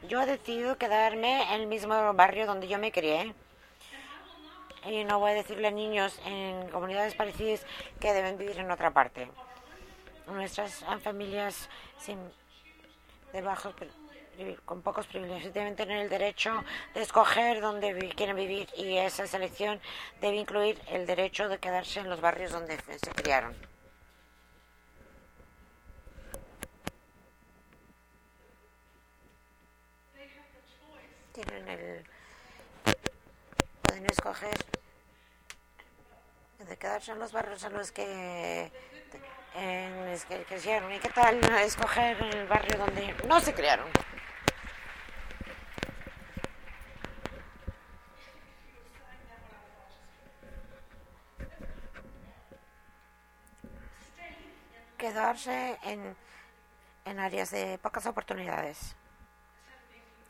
Yo 0.07 0.21
he 0.21 0.25
decidido 0.27 0.77
quedarme 0.77 1.53
en 1.55 1.61
el 1.61 1.67
mismo 1.67 2.13
barrio 2.13 2.45
donde 2.45 2.67
yo 2.67 2.77
me 2.77 2.91
crié 2.91 3.33
y 4.85 5.03
no 5.03 5.19
voy 5.19 5.31
a 5.31 5.35
decirle 5.35 5.67
a 5.67 5.71
niños 5.71 6.19
en 6.25 6.69
comunidades 6.69 7.15
parecidas 7.15 7.65
que 7.99 8.13
deben 8.13 8.37
vivir 8.37 8.59
en 8.59 8.69
otra 8.69 8.91
parte. 8.91 9.29
Nuestras 10.27 10.85
familias 11.01 11.69
sin, 11.97 12.19
de 13.33 13.41
bajos, 13.41 13.73
con 14.65 14.81
pocos 14.81 15.07
privilegios 15.07 15.53
deben 15.53 15.75
tener 15.75 15.99
el 15.99 16.09
derecho 16.09 16.63
de 16.93 17.01
escoger 17.01 17.61
dónde 17.61 18.13
quieren 18.15 18.35
vivir 18.35 18.67
y 18.75 18.97
esa 18.97 19.27
selección 19.27 19.79
debe 20.21 20.37
incluir 20.37 20.79
el 20.87 21.05
derecho 21.05 21.49
de 21.49 21.57
quedarse 21.57 21.99
en 21.99 22.09
los 22.09 22.21
barrios 22.21 22.51
donde 22.51 22.77
se 22.77 23.11
criaron. 23.11 23.55
Tienen 31.33 31.67
el 31.67 32.05
pueden 33.83 34.05
escoger 34.07 34.57
de 36.59 36.77
quedarse 36.77 37.11
en 37.11 37.19
los 37.19 37.31
barrios 37.31 37.63
en 37.63 37.73
los 37.73 37.91
que, 37.91 38.71
en 39.55 40.11
los 40.11 40.25
que 40.25 40.43
crecieron. 40.43 40.91
¿Y 40.91 40.99
qué 40.99 41.09
tal 41.09 41.39
escoger 41.61 42.21
el 42.21 42.47
barrio 42.47 42.77
donde 42.77 43.15
no 43.27 43.39
se 43.39 43.53
criaron? 43.53 43.87
Quedarse 55.07 55.79
en, 55.83 56.17
en 57.05 57.19
áreas 57.21 57.49
de 57.51 57.77
pocas 57.77 58.05
oportunidades. 58.07 58.93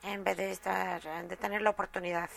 en 0.03 0.23
vez 0.23 0.37
de, 0.37 0.51
estar, 0.51 1.01
de 1.01 1.35
tener 1.35 1.63
la 1.63 1.71
oportunidad 1.71 2.29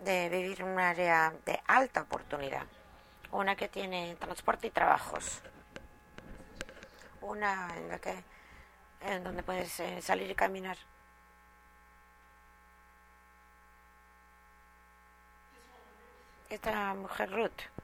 de 0.00 0.30
vivir 0.30 0.62
en 0.62 0.68
un 0.68 0.78
área 0.78 1.34
de 1.44 1.60
alta 1.66 2.00
oportunidad, 2.00 2.66
una 3.32 3.54
que 3.54 3.68
tiene 3.68 4.16
transporte 4.16 4.68
y 4.68 4.70
trabajos, 4.70 5.42
una 7.20 7.76
en 7.76 7.88
la 7.90 7.98
que 7.98 8.14
en 9.02 9.24
donde 9.24 9.42
puedes 9.42 9.78
eh, 9.80 10.00
salir 10.00 10.30
y 10.30 10.34
caminar. 10.34 10.78
Esta 16.48 16.94
mujer 16.94 17.30
Ruth, 17.30 17.83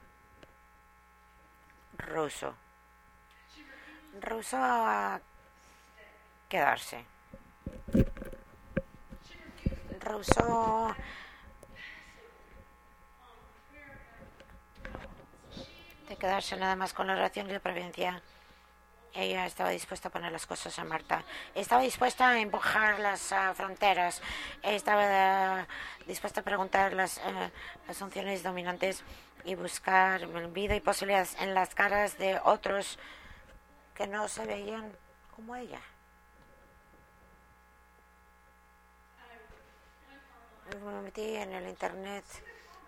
ruso, 2.01 2.55
ruso 4.21 4.57
a 4.59 5.21
quedarse. 6.49 7.05
Ruso 10.01 10.95
de 16.09 16.17
quedarse 16.17 16.57
nada 16.57 16.75
más 16.75 16.93
con 16.93 17.07
la 17.07 17.13
oración 17.13 17.49
y 17.49 17.53
la 17.53 17.61
prevencia. 17.61 18.23
Ella 19.13 19.47
estaba 19.47 19.71
dispuesta 19.71 20.09
a 20.09 20.13
poner 20.13 20.31
las 20.31 20.47
cosas 20.47 20.79
a 20.79 20.85
Marta. 20.85 21.25
Estaba 21.55 21.83
dispuesta 21.83 22.29
a 22.29 22.41
empujar 22.41 23.01
las 23.01 23.33
uh, 23.33 23.55
fronteras. 23.55 24.23
Estaba 24.63 25.63
uh, 25.63 26.07
dispuesta 26.07 26.41
a 26.41 26.45
preguntar 26.45 26.93
las, 26.93 27.19
uh, 27.19 27.51
las 27.89 28.43
dominantes 28.43 29.03
y 29.45 29.55
buscar 29.55 30.27
vida 30.53 30.75
y 30.75 30.81
posibilidades 30.81 31.37
en 31.41 31.55
las 31.55 31.75
caras 31.75 32.19
de 32.19 32.41
otros 32.45 32.99
que 33.95 34.07
no 34.07 34.29
se 34.29 34.47
veían 34.47 34.93
como 35.35 35.57
ella. 35.57 35.81
Me 40.85 41.03
metí 41.03 41.37
en 41.37 41.53
el 41.53 41.69
internet 41.69 42.25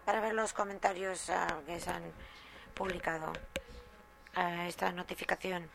para 0.05 0.21
ver 0.21 0.35
los 0.35 0.53
comentarios 0.53 1.31
que 1.67 1.81
se 1.81 1.91
han 1.91 2.13
publicado 2.75 3.33
a 4.35 4.67
esta 4.67 4.93
notificación 4.93 5.69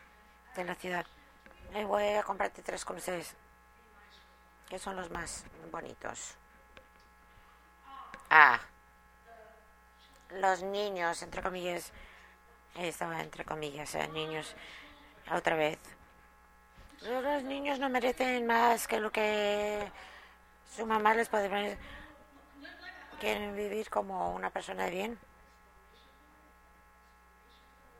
de 0.56 0.64
la 0.64 0.74
ciudad. 0.74 1.06
Y 1.74 1.84
voy 1.84 2.08
a 2.14 2.22
comprarte 2.22 2.62
tres 2.62 2.84
con 2.84 2.96
ustedes, 2.96 3.34
que 4.68 4.78
son 4.78 4.96
los 4.96 5.10
más 5.10 5.44
bonitos. 5.70 6.36
Ah, 8.30 8.60
los 10.40 10.62
niños, 10.62 11.22
entre 11.22 11.42
comillas, 11.42 11.92
estaba 12.76 13.20
entre 13.20 13.44
comillas, 13.44 13.94
eh, 13.94 14.08
niños, 14.08 14.54
otra 15.30 15.56
vez. 15.56 15.78
Los 17.02 17.42
niños 17.44 17.78
no 17.78 17.88
merecen 17.88 18.46
más 18.46 18.88
que 18.88 19.00
lo 19.00 19.12
que 19.12 19.90
su 20.76 20.84
mamá 20.86 21.14
les 21.14 21.28
puede 21.28 21.78
Quieren 23.20 23.56
vivir 23.56 23.90
como 23.90 24.34
una 24.34 24.50
persona 24.50 24.84
de 24.84 24.90
bien 24.90 25.18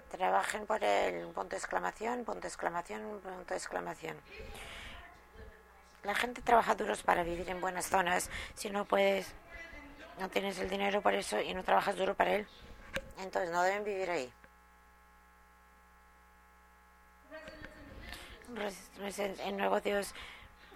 trabajen 0.09 0.67
por 0.67 0.83
el 0.83 1.27
punto 1.29 1.51
de 1.51 1.57
exclamación, 1.57 2.25
punto 2.25 2.41
de 2.41 2.49
exclamación, 2.49 3.21
punto 3.21 3.45
de 3.47 3.57
exclamación. 3.57 4.17
La 6.05 6.15
gente 6.15 6.43
trabaja 6.43 6.75
duros 6.75 7.03
para 7.03 7.23
vivir 7.23 7.49
en 7.51 7.61
buenas 7.61 7.87
zonas. 7.87 8.31
Si 8.55 8.71
no 8.71 8.85
puedes, 8.85 9.35
no 10.19 10.29
tienes 10.29 10.59
el 10.59 10.69
dinero 10.69 11.03
por 11.03 11.15
eso 11.15 11.41
y 11.41 11.55
no 11.55 11.63
trabajas 11.65 11.97
duro 11.97 12.15
para 12.15 12.35
él, 12.35 12.47
entonces 13.19 13.51
no 13.51 13.63
deben 13.63 13.85
vivir 13.85 14.11
ahí. 14.11 14.33
En 19.45 19.57
negocios, 19.57 20.15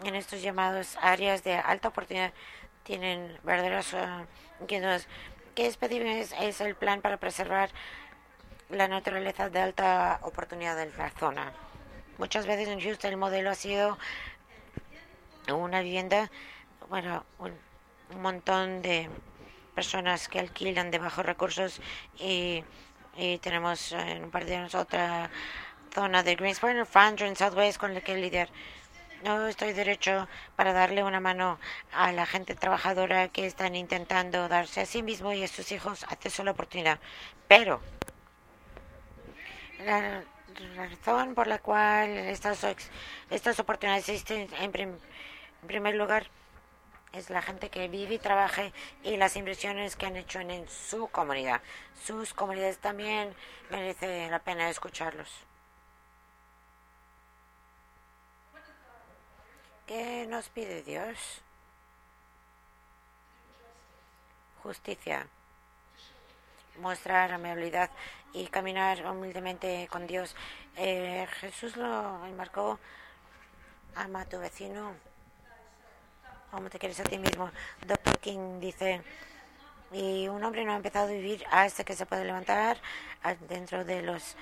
en 0.05 0.15
estos 0.15 0.43
llamados 0.43 0.97
áreas 1.01 1.43
de 1.43 1.55
alta 1.55 1.89
oportunidad, 1.89 2.33
tienen 2.83 3.39
verdaderos 3.43 3.93
uh, 3.95 4.27
¿Qué 5.55 5.67
es, 5.67 6.33
es 6.41 6.61
el 6.61 6.75
plan 6.75 7.01
para 7.01 7.19
preservar 7.19 7.71
la 8.73 8.89
naturaleza 8.89 9.51
de 9.51 9.61
alta 9.61 10.19
oportunidad 10.23 10.77
de 10.77 10.91
la 10.97 11.11
zona. 11.11 11.53
Muchas 12.19 12.47
veces 12.47 12.69
en 12.69 12.81
Houston 12.81 13.11
el 13.11 13.17
modelo 13.17 13.51
ha 13.51 13.55
sido 13.55 13.99
una 15.49 15.83
vivienda, 15.83 16.31
bueno, 16.89 17.25
un, 17.39 17.53
montón 18.21 18.83
de 18.83 19.09
personas 19.75 20.29
que 20.29 20.39
alquilan 20.39 20.91
de 20.91 20.99
bajos 20.99 21.25
recursos 21.25 21.81
y, 22.19 22.65
tenemos 23.43 23.93
en 23.93 24.25
un 24.25 24.31
par 24.31 24.47
de 24.47 24.57
años 24.57 24.75
otra 24.75 25.31
zona 25.93 26.23
de 26.23 26.35
Greensboro, 26.35 26.73
en 26.73 27.37
Southwest 27.37 27.79
con 27.79 27.93
la 27.93 28.01
que 28.01 28.17
lidiar. 28.17 28.49
No 29.23 29.47
estoy 29.47 29.73
derecho 29.73 30.27
para 30.57 30.73
darle 30.73 31.05
una 31.05 31.21
mano 31.21 31.59
a 31.93 32.11
la 32.13 32.25
gente 32.27 32.55
trabajadora 32.55 33.29
que 33.29 33.47
están 33.47 33.77
intentando 33.77 34.49
darse 34.49 34.81
a 34.81 34.87
sí 34.87 35.03
mismo 35.03 35.33
y 35.33 35.45
a 35.45 35.49
sus 35.49 35.71
hijos 35.73 36.05
acceso 36.09 36.43
a 36.43 36.47
la 36.47 36.51
oportunidad. 36.53 36.99
Pero 37.47 37.81
la 39.85 40.23
razón 40.77 41.35
por 41.35 41.47
la 41.47 41.59
cual 41.59 42.11
estas, 42.11 42.67
estas 43.31 43.59
oportunidades 43.61 44.09
existen 44.09 44.49
en, 44.59 44.99
primer 45.67 45.95
lugar 45.95 46.27
es 47.13 47.31
la 47.31 47.43
gente 47.43 47.69
que 47.71 47.89
vive 47.89 48.15
y 48.15 48.19
trabaja 48.19 48.63
y 49.03 49.17
las 49.17 49.37
inversiones 49.37 49.97
que 49.97 50.07
han 50.07 50.17
hecho 50.17 50.41
en, 50.41 50.69
su 50.69 51.09
comunidad. 51.09 51.61
Sus 52.05 52.33
comunidades 52.33 52.79
también 52.79 53.35
merece 53.71 54.31
la 54.31 54.39
pena 54.39 54.71
escucharlos. 54.71 55.31
¿Qué 59.87 60.27
nos 60.29 60.49
pide 60.49 60.83
Dios? 60.83 61.43
Justicia 64.63 65.27
mostrar 66.79 67.33
amabilidad 67.33 67.91
y 68.33 68.47
caminar 68.47 69.05
humildemente 69.07 69.87
con 69.91 70.07
Dios. 70.07 70.35
Eh, 70.77 71.27
Jesús 71.41 71.77
lo 71.77 72.25
enmarcó, 72.25 72.79
ama 73.95 74.23
a 74.23 74.29
tu 74.29 74.39
vecino 74.39 75.12
como 76.53 76.69
te 76.69 76.79
quieres 76.79 77.01
a 77.01 77.05
ti 77.05 77.19
mismo. 77.19 77.51
Dr. 77.87 78.19
King 78.19 78.61
dice, 78.61 79.03
y 79.91 80.29
un 80.29 80.45
hombre 80.45 80.65
no 80.65 80.73
ha 80.73 80.77
empezado 80.77 81.09
a 81.09 81.13
vivir 81.13 81.45
hasta 81.51 81.83
que 81.83 81.97
se 81.97 82.07
puede 82.07 82.25
levantar 82.25 82.77
dentro 83.49 83.85
de 83.85 84.03
los 84.03 84.37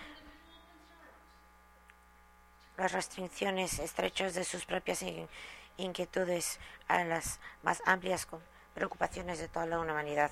las 2.77 2.93
restricciones 2.93 3.79
estrechas 3.79 4.35
de 4.35 4.43
sus 4.43 4.65
propias 4.65 5.05
inquietudes 5.77 6.59
a 6.89 7.05
las 7.05 7.39
más 7.63 7.83
amplias 7.85 8.27
preocupaciones 8.75 9.39
de 9.39 9.49
toda 9.49 9.67
la 9.67 9.79
humanidad 9.79 10.31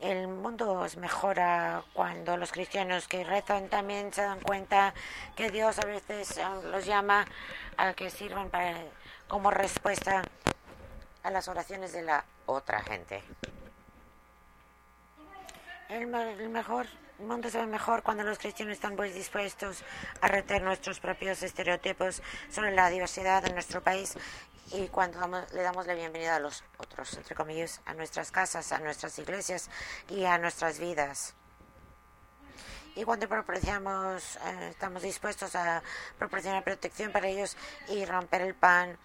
el 0.00 0.28
mundo 0.28 0.86
mejora 0.98 1.82
cuando 1.92 2.36
los 2.36 2.52
cristianos 2.52 3.08
que 3.08 3.24
rezan 3.24 3.68
también 3.68 4.12
se 4.12 4.22
dan 4.22 4.40
cuenta 4.40 4.92
que 5.36 5.50
Dios 5.50 5.78
a 5.78 5.86
veces 5.86 6.36
eh, 6.36 6.44
los 6.70 6.84
llama 6.84 7.24
a 7.76 7.94
que 7.94 8.10
sirvan 8.10 8.50
para, 8.50 8.76
como 9.28 9.50
respuesta 9.50 10.22
a 11.24 11.30
las 11.30 11.48
oraciones 11.48 11.92
de 11.92 12.02
la 12.02 12.24
otra 12.46 12.80
gente. 12.82 13.22
El, 15.88 16.06
mejor 16.50 16.86
mundo 17.18 17.50
se 17.50 17.58
ve 17.58 17.66
mejor 17.66 18.02
cuando 18.02 18.22
los 18.22 18.38
cristianos 18.38 18.74
están 18.74 18.96
muy 18.96 19.10
dispuestos 19.10 19.82
a 20.20 20.28
retener 20.28 20.62
nuestros 20.62 21.00
propios 21.00 21.42
estereotipos 21.42 22.22
sobre 22.50 22.72
la 22.72 22.90
diversidad 22.90 23.42
de 23.42 23.52
nuestro 23.52 23.82
país 23.82 24.14
y 24.72 24.88
cuando 24.88 25.46
le 25.52 25.62
damos 25.62 25.86
la 25.86 25.94
bienvenida 25.94 26.36
a 26.36 26.40
los 26.40 26.64
otros, 26.78 27.14
entre 27.14 27.34
comillas, 27.34 27.80
a 27.84 27.94
nuestras 27.94 28.30
casas, 28.30 28.72
a 28.72 28.78
nuestras 28.78 29.18
iglesias 29.18 29.70
y 30.08 30.24
a 30.24 30.38
nuestras 30.38 30.78
vidas. 30.78 31.34
Y 32.96 33.04
cuando 33.04 33.28
proporcionamos, 33.28 34.36
eh, 34.36 34.68
estamos 34.70 35.02
dispuestos 35.02 35.54
a 35.54 35.82
proporcionar 36.18 36.64
protección 36.64 37.12
para 37.12 37.28
ellos 37.28 37.56
y 37.88 38.04
romper 38.04 38.42
el 38.42 38.54
pan, 38.54 38.96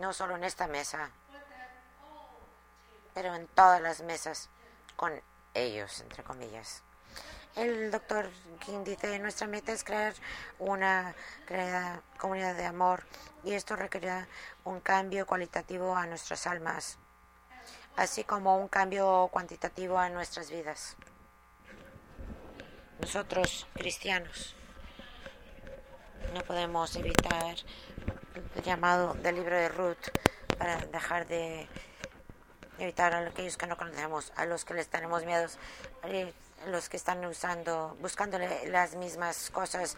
no 0.00 0.12
solo 0.12 0.36
en 0.36 0.44
esta 0.44 0.66
mesa, 0.66 1.10
pero 3.14 3.34
en 3.34 3.46
todas 3.48 3.80
las 3.80 4.00
mesas 4.02 4.48
con 4.96 5.12
ellos, 5.54 6.00
entre 6.00 6.24
comillas. 6.24 6.82
El 7.56 7.90
doctor 7.90 8.30
King 8.64 8.84
dice, 8.84 9.18
nuestra 9.18 9.46
meta 9.46 9.72
es 9.72 9.84
crear 9.84 10.14
una 10.58 11.14
comunidad 12.16 12.54
de 12.54 12.64
amor 12.64 13.04
y 13.44 13.52
esto 13.52 13.76
requerirá 13.76 14.28
un 14.64 14.80
cambio 14.80 15.26
cualitativo 15.26 15.96
a 15.96 16.06
nuestras 16.06 16.46
almas, 16.46 16.96
así 17.96 18.24
como 18.24 18.56
un 18.56 18.68
cambio 18.68 19.28
cuantitativo 19.32 19.98
a 19.98 20.08
nuestras 20.08 20.50
vidas. 20.50 20.96
Nosotros, 23.00 23.66
cristianos, 23.74 24.54
no 26.32 26.42
podemos 26.42 26.94
evitar 26.96 27.56
llamado 28.64 29.14
del 29.14 29.36
libro 29.36 29.56
de 29.56 29.68
Ruth 29.68 30.08
para 30.58 30.76
dejar 30.86 31.26
de 31.26 31.66
evitar 32.78 33.14
a 33.14 33.26
aquellos 33.26 33.56
que 33.56 33.66
no 33.66 33.76
conocemos, 33.76 34.32
a 34.36 34.46
los 34.46 34.64
que 34.64 34.74
les 34.74 34.88
tenemos 34.88 35.24
miedos, 35.24 35.58
los 36.66 36.88
que 36.88 36.96
están 36.96 37.24
usando, 37.24 37.96
buscándole 38.00 38.68
las 38.68 38.94
mismas 38.94 39.50
cosas 39.50 39.96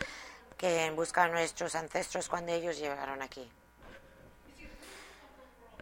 que 0.56 0.90
buscan 0.90 1.32
nuestros 1.32 1.74
ancestros 1.74 2.28
cuando 2.28 2.52
ellos 2.52 2.78
llegaron 2.78 3.22
aquí. 3.22 3.50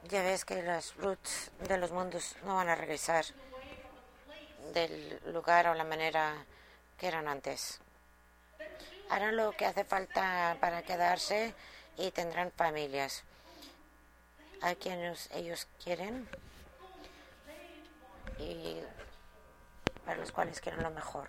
Ya 0.09 0.23
ves 0.23 0.45
que 0.45 0.63
las 0.63 0.97
roots 0.97 1.51
de 1.69 1.79
los 1.79 1.93
mundos 1.93 2.35
no 2.45 2.57
van 2.57 2.69
a 2.69 2.75
regresar 2.75 3.25
del 4.73 5.21
lugar 5.33 5.69
o 5.69 5.75
la 5.75 5.85
manera 5.85 6.35
que 6.99 7.09
eran 7.09 7.29
antes. 7.29 7.81
Harán 9.09 9.37
lo 9.37 9.53
que 9.53 9.67
hace 9.67 9.85
falta 9.85 10.57
para 10.61 10.83
quedarse 10.83 11.55
y 12.01 12.11
tendrán 12.11 12.51
familias 12.53 13.25
a 14.63 14.75
quienes 14.75 15.29
ellos 15.33 15.69
quieren 15.83 16.29
y 18.39 18.81
para 20.05 20.19
los 20.19 20.33
cuales 20.33 20.61
quieren 20.61 20.83
lo 20.83 20.91
mejor. 20.91 21.29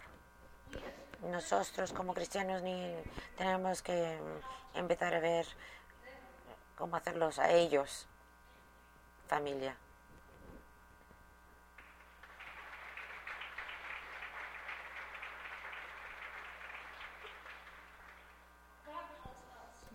Nosotros 1.23 1.91
como 1.91 2.13
cristianos 2.13 2.61
ni 2.61 2.95
tenemos 3.37 3.81
que 3.81 4.17
empezar 4.73 5.13
a 5.13 5.19
ver 5.19 5.45
cómo 6.77 6.95
hacerlos 6.95 7.37
a 7.37 7.51
ellos 7.51 8.07
familia. 9.27 9.75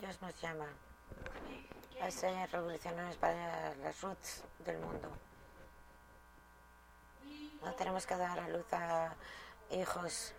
Nos 0.07 0.41
llama 0.41 0.65
a 2.01 2.09
ser 2.09 2.49
revolucionarios 2.49 3.17
para 3.17 3.75
las 3.75 4.01
roots 4.01 4.41
del 4.59 4.77
mundo. 4.77 5.11
No 7.61 7.73
tenemos 7.73 8.07
que 8.07 8.15
dar 8.15 8.39
a 8.39 8.47
luz 8.47 8.71
a 8.71 9.13
hijos 9.69 10.33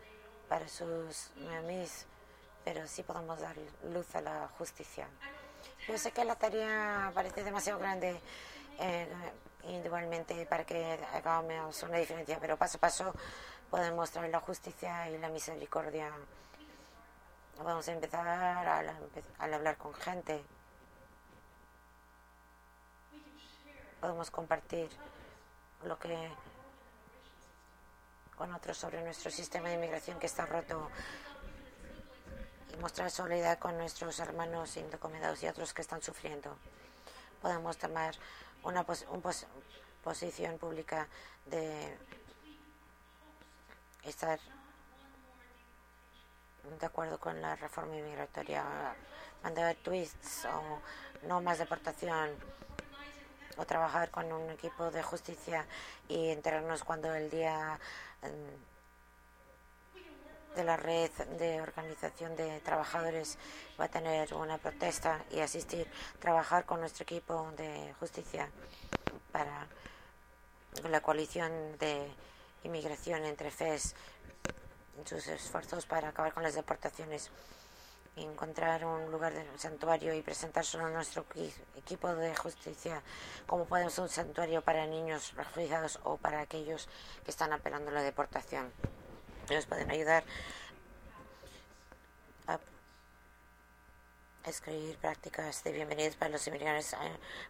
para 0.48 0.66
sus 0.68 1.30
mamis, 1.36 2.06
pero 2.64 2.88
sí 2.88 3.02
podemos 3.02 3.40
dar 3.40 3.56
luz 3.84 4.14
a 4.14 4.22
la 4.22 4.48
justicia. 4.56 5.06
Yo 5.86 5.98
sé 5.98 6.12
que 6.12 6.24
la 6.24 6.36
tarea 6.36 7.12
parece 7.14 7.44
demasiado 7.44 7.78
grande 7.78 8.18
eh, 8.78 9.06
individualmente 9.64 10.46
para 10.46 10.64
que 10.64 10.98
hagamos 11.12 11.82
una 11.82 11.98
diferencia, 11.98 12.38
pero 12.40 12.56
paso 12.56 12.78
a 12.78 12.80
paso 12.80 13.14
podemos 13.70 14.10
traer 14.10 14.30
la 14.30 14.40
justicia 14.40 15.10
y 15.10 15.18
la 15.18 15.28
misericordia. 15.28 16.10
Vamos 17.64 17.88
a 17.88 17.92
empezar 17.92 18.26
al 18.26 19.54
hablar 19.54 19.76
con 19.76 19.92
gente. 19.94 20.44
Podemos 24.00 24.30
compartir 24.30 24.88
lo 25.82 25.98
que 25.98 26.30
con 28.36 28.54
otros 28.54 28.78
sobre 28.78 29.02
nuestro 29.02 29.32
sistema 29.32 29.68
de 29.68 29.74
inmigración 29.74 30.20
que 30.20 30.26
está 30.26 30.46
roto 30.46 30.88
y 32.72 32.76
mostrar 32.76 33.10
solidaridad 33.10 33.58
con 33.58 33.76
nuestros 33.76 34.20
hermanos 34.20 34.76
indocumentados 34.76 35.42
y 35.42 35.48
otros 35.48 35.74
que 35.74 35.82
están 35.82 36.00
sufriendo. 36.00 36.56
Podemos 37.42 37.76
tomar 37.76 38.14
una 38.62 38.86
posición 40.04 40.58
pública 40.58 41.08
de 41.46 41.98
estar 44.04 44.38
de 46.80 46.86
acuerdo 46.86 47.18
con 47.18 47.40
la 47.40 47.56
reforma 47.56 47.96
inmigratoria, 47.96 48.64
mandar 49.42 49.76
tweets 49.76 50.46
o 50.46 50.80
no 51.26 51.40
más 51.40 51.58
deportación 51.58 52.30
o 53.56 53.64
trabajar 53.64 54.10
con 54.10 54.32
un 54.32 54.50
equipo 54.50 54.90
de 54.90 55.02
justicia 55.02 55.66
y 56.08 56.28
enterarnos 56.28 56.84
cuando 56.84 57.12
el 57.14 57.28
día 57.30 57.78
de 60.54 60.64
la 60.64 60.76
red 60.76 61.10
de 61.38 61.60
organización 61.60 62.36
de 62.36 62.60
trabajadores 62.60 63.38
va 63.80 63.84
a 63.84 63.88
tener 63.88 64.34
una 64.34 64.58
protesta 64.58 65.24
y 65.30 65.40
asistir, 65.40 65.88
trabajar 66.18 66.64
con 66.64 66.80
nuestro 66.80 67.04
equipo 67.04 67.52
de 67.56 67.94
justicia 68.00 68.48
para 69.32 69.66
la 70.88 71.00
coalición 71.00 71.78
de 71.78 72.08
inmigración 72.64 73.24
entre 73.24 73.50
FES 73.50 73.94
sus 75.06 75.26
esfuerzos 75.28 75.86
para 75.86 76.08
acabar 76.08 76.32
con 76.32 76.42
las 76.42 76.54
deportaciones 76.54 77.30
encontrar 78.22 78.84
un 78.84 79.10
lugar 79.10 79.32
de 79.32 79.44
santuario 79.58 80.14
y 80.14 80.22
presentar 80.22 80.64
solo 80.64 80.86
a 80.86 80.90
nuestro 80.90 81.24
equipo 81.76 82.14
de 82.14 82.34
justicia 82.34 83.02
como 83.46 83.64
podemos 83.64 83.98
un 83.98 84.08
santuario 84.08 84.62
para 84.62 84.86
niños 84.86 85.34
refugiados 85.36 86.00
o 86.04 86.16
para 86.16 86.40
aquellos 86.40 86.88
que 87.24 87.30
están 87.30 87.52
apelando 87.52 87.90
a 87.90 87.94
la 87.94 88.02
deportación. 88.02 88.72
Nos 89.50 89.66
pueden 89.66 89.90
ayudar 89.90 90.24
a 92.46 92.58
escribir 94.50 94.96
prácticas 94.96 95.62
de 95.64 95.72
bienvenidas 95.72 96.16
para 96.16 96.30
los 96.30 96.46
inmigrantes, 96.46 96.96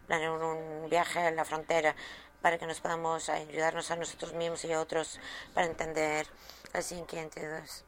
planear 0.05 0.31
un 0.31 0.89
viaje 0.89 1.19
a 1.19 1.31
la 1.31 1.45
frontera 1.45 1.95
para 2.41 2.57
que 2.57 2.67
nos 2.67 2.79
podamos 2.79 3.29
ayudarnos 3.29 3.91
a 3.91 3.95
nosotros 3.95 4.33
mismos 4.33 4.63
y 4.65 4.73
a 4.73 4.79
otros 4.81 5.19
para 5.53 5.67
entender 5.67 6.27
las 6.73 6.91
inquietudes 6.91 7.83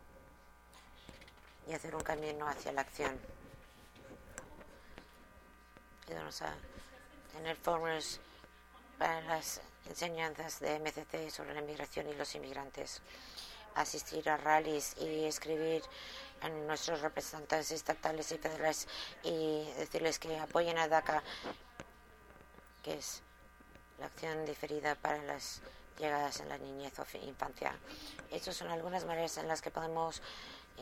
y 1.67 1.73
hacer 1.73 1.95
un 1.95 2.01
camino 2.01 2.47
hacia 2.47 2.71
la 2.71 2.81
acción. 2.81 3.19
Ayúdanos 6.07 6.41
a 6.41 6.55
tener 7.33 7.55
formas 7.57 8.19
para 8.97 9.21
las 9.21 9.61
enseñanzas 9.87 10.59
de 10.59 10.79
MCC 10.79 11.29
sobre 11.29 11.53
la 11.53 11.61
inmigración 11.61 12.07
y 12.09 12.13
los 12.13 12.33
inmigrantes, 12.35 13.01
asistir 13.75 14.29
a 14.29 14.37
rallies 14.37 14.95
y 14.99 15.25
escribir 15.25 15.83
a 16.41 16.49
nuestros 16.49 17.01
representantes 17.01 17.71
estatales 17.71 18.31
y 18.31 18.37
federales 18.37 18.87
y 19.23 19.63
decirles 19.77 20.19
que 20.19 20.37
apoyen 20.39 20.77
a 20.77 20.87
DACA, 20.87 21.23
que 22.83 22.95
es 22.95 23.21
la 23.99 24.07
acción 24.07 24.45
diferida 24.45 24.95
para 24.95 25.21
las 25.23 25.61
llegadas 26.01 26.39
en 26.39 26.49
la 26.49 26.57
niñez 26.57 26.97
o 26.99 27.05
infancia. 27.17 27.73
Estas 28.31 28.57
son 28.57 28.69
algunas 28.69 29.05
maneras 29.05 29.37
en 29.37 29.47
las 29.47 29.61
que 29.61 29.71
podemos 29.71 30.21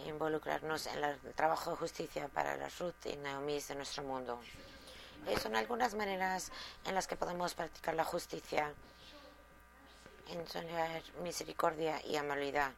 involucrarnos 0.07 0.87
en 0.87 1.03
el 1.03 1.19
trabajo 1.35 1.71
de 1.71 1.77
justicia 1.77 2.29
para 2.29 2.55
las 2.55 2.79
Ruth 2.79 3.05
y 3.05 3.17
Naomi 3.17 3.59
de 3.59 3.75
nuestro 3.75 4.03
mundo. 4.03 4.39
son 5.41 5.55
algunas 5.55 5.93
maneras 5.93 6.51
en 6.85 6.95
las 6.95 7.05
que 7.05 7.17
podemos 7.17 7.53
practicar 7.53 7.93
la 7.95 8.05
justicia, 8.05 8.73
enseñar 10.27 11.03
misericordia 11.21 12.01
y 12.05 12.15
amabilidad, 12.15 12.71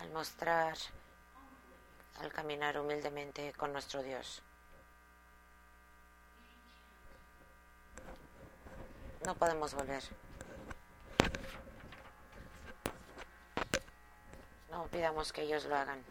al 0.00 0.10
mostrar, 0.10 0.76
al 2.20 2.32
caminar 2.32 2.78
humildemente 2.78 3.52
con 3.52 3.72
nuestro 3.72 4.02
Dios. 4.02 4.42
No 9.24 9.34
podemos 9.36 9.72
volver. 9.72 10.23
No 14.74 14.88
pidamos 14.88 15.32
que 15.32 15.42
ellos 15.42 15.64
lo 15.66 15.76
hagan. 15.76 16.02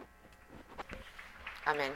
Amén. 1.66 1.94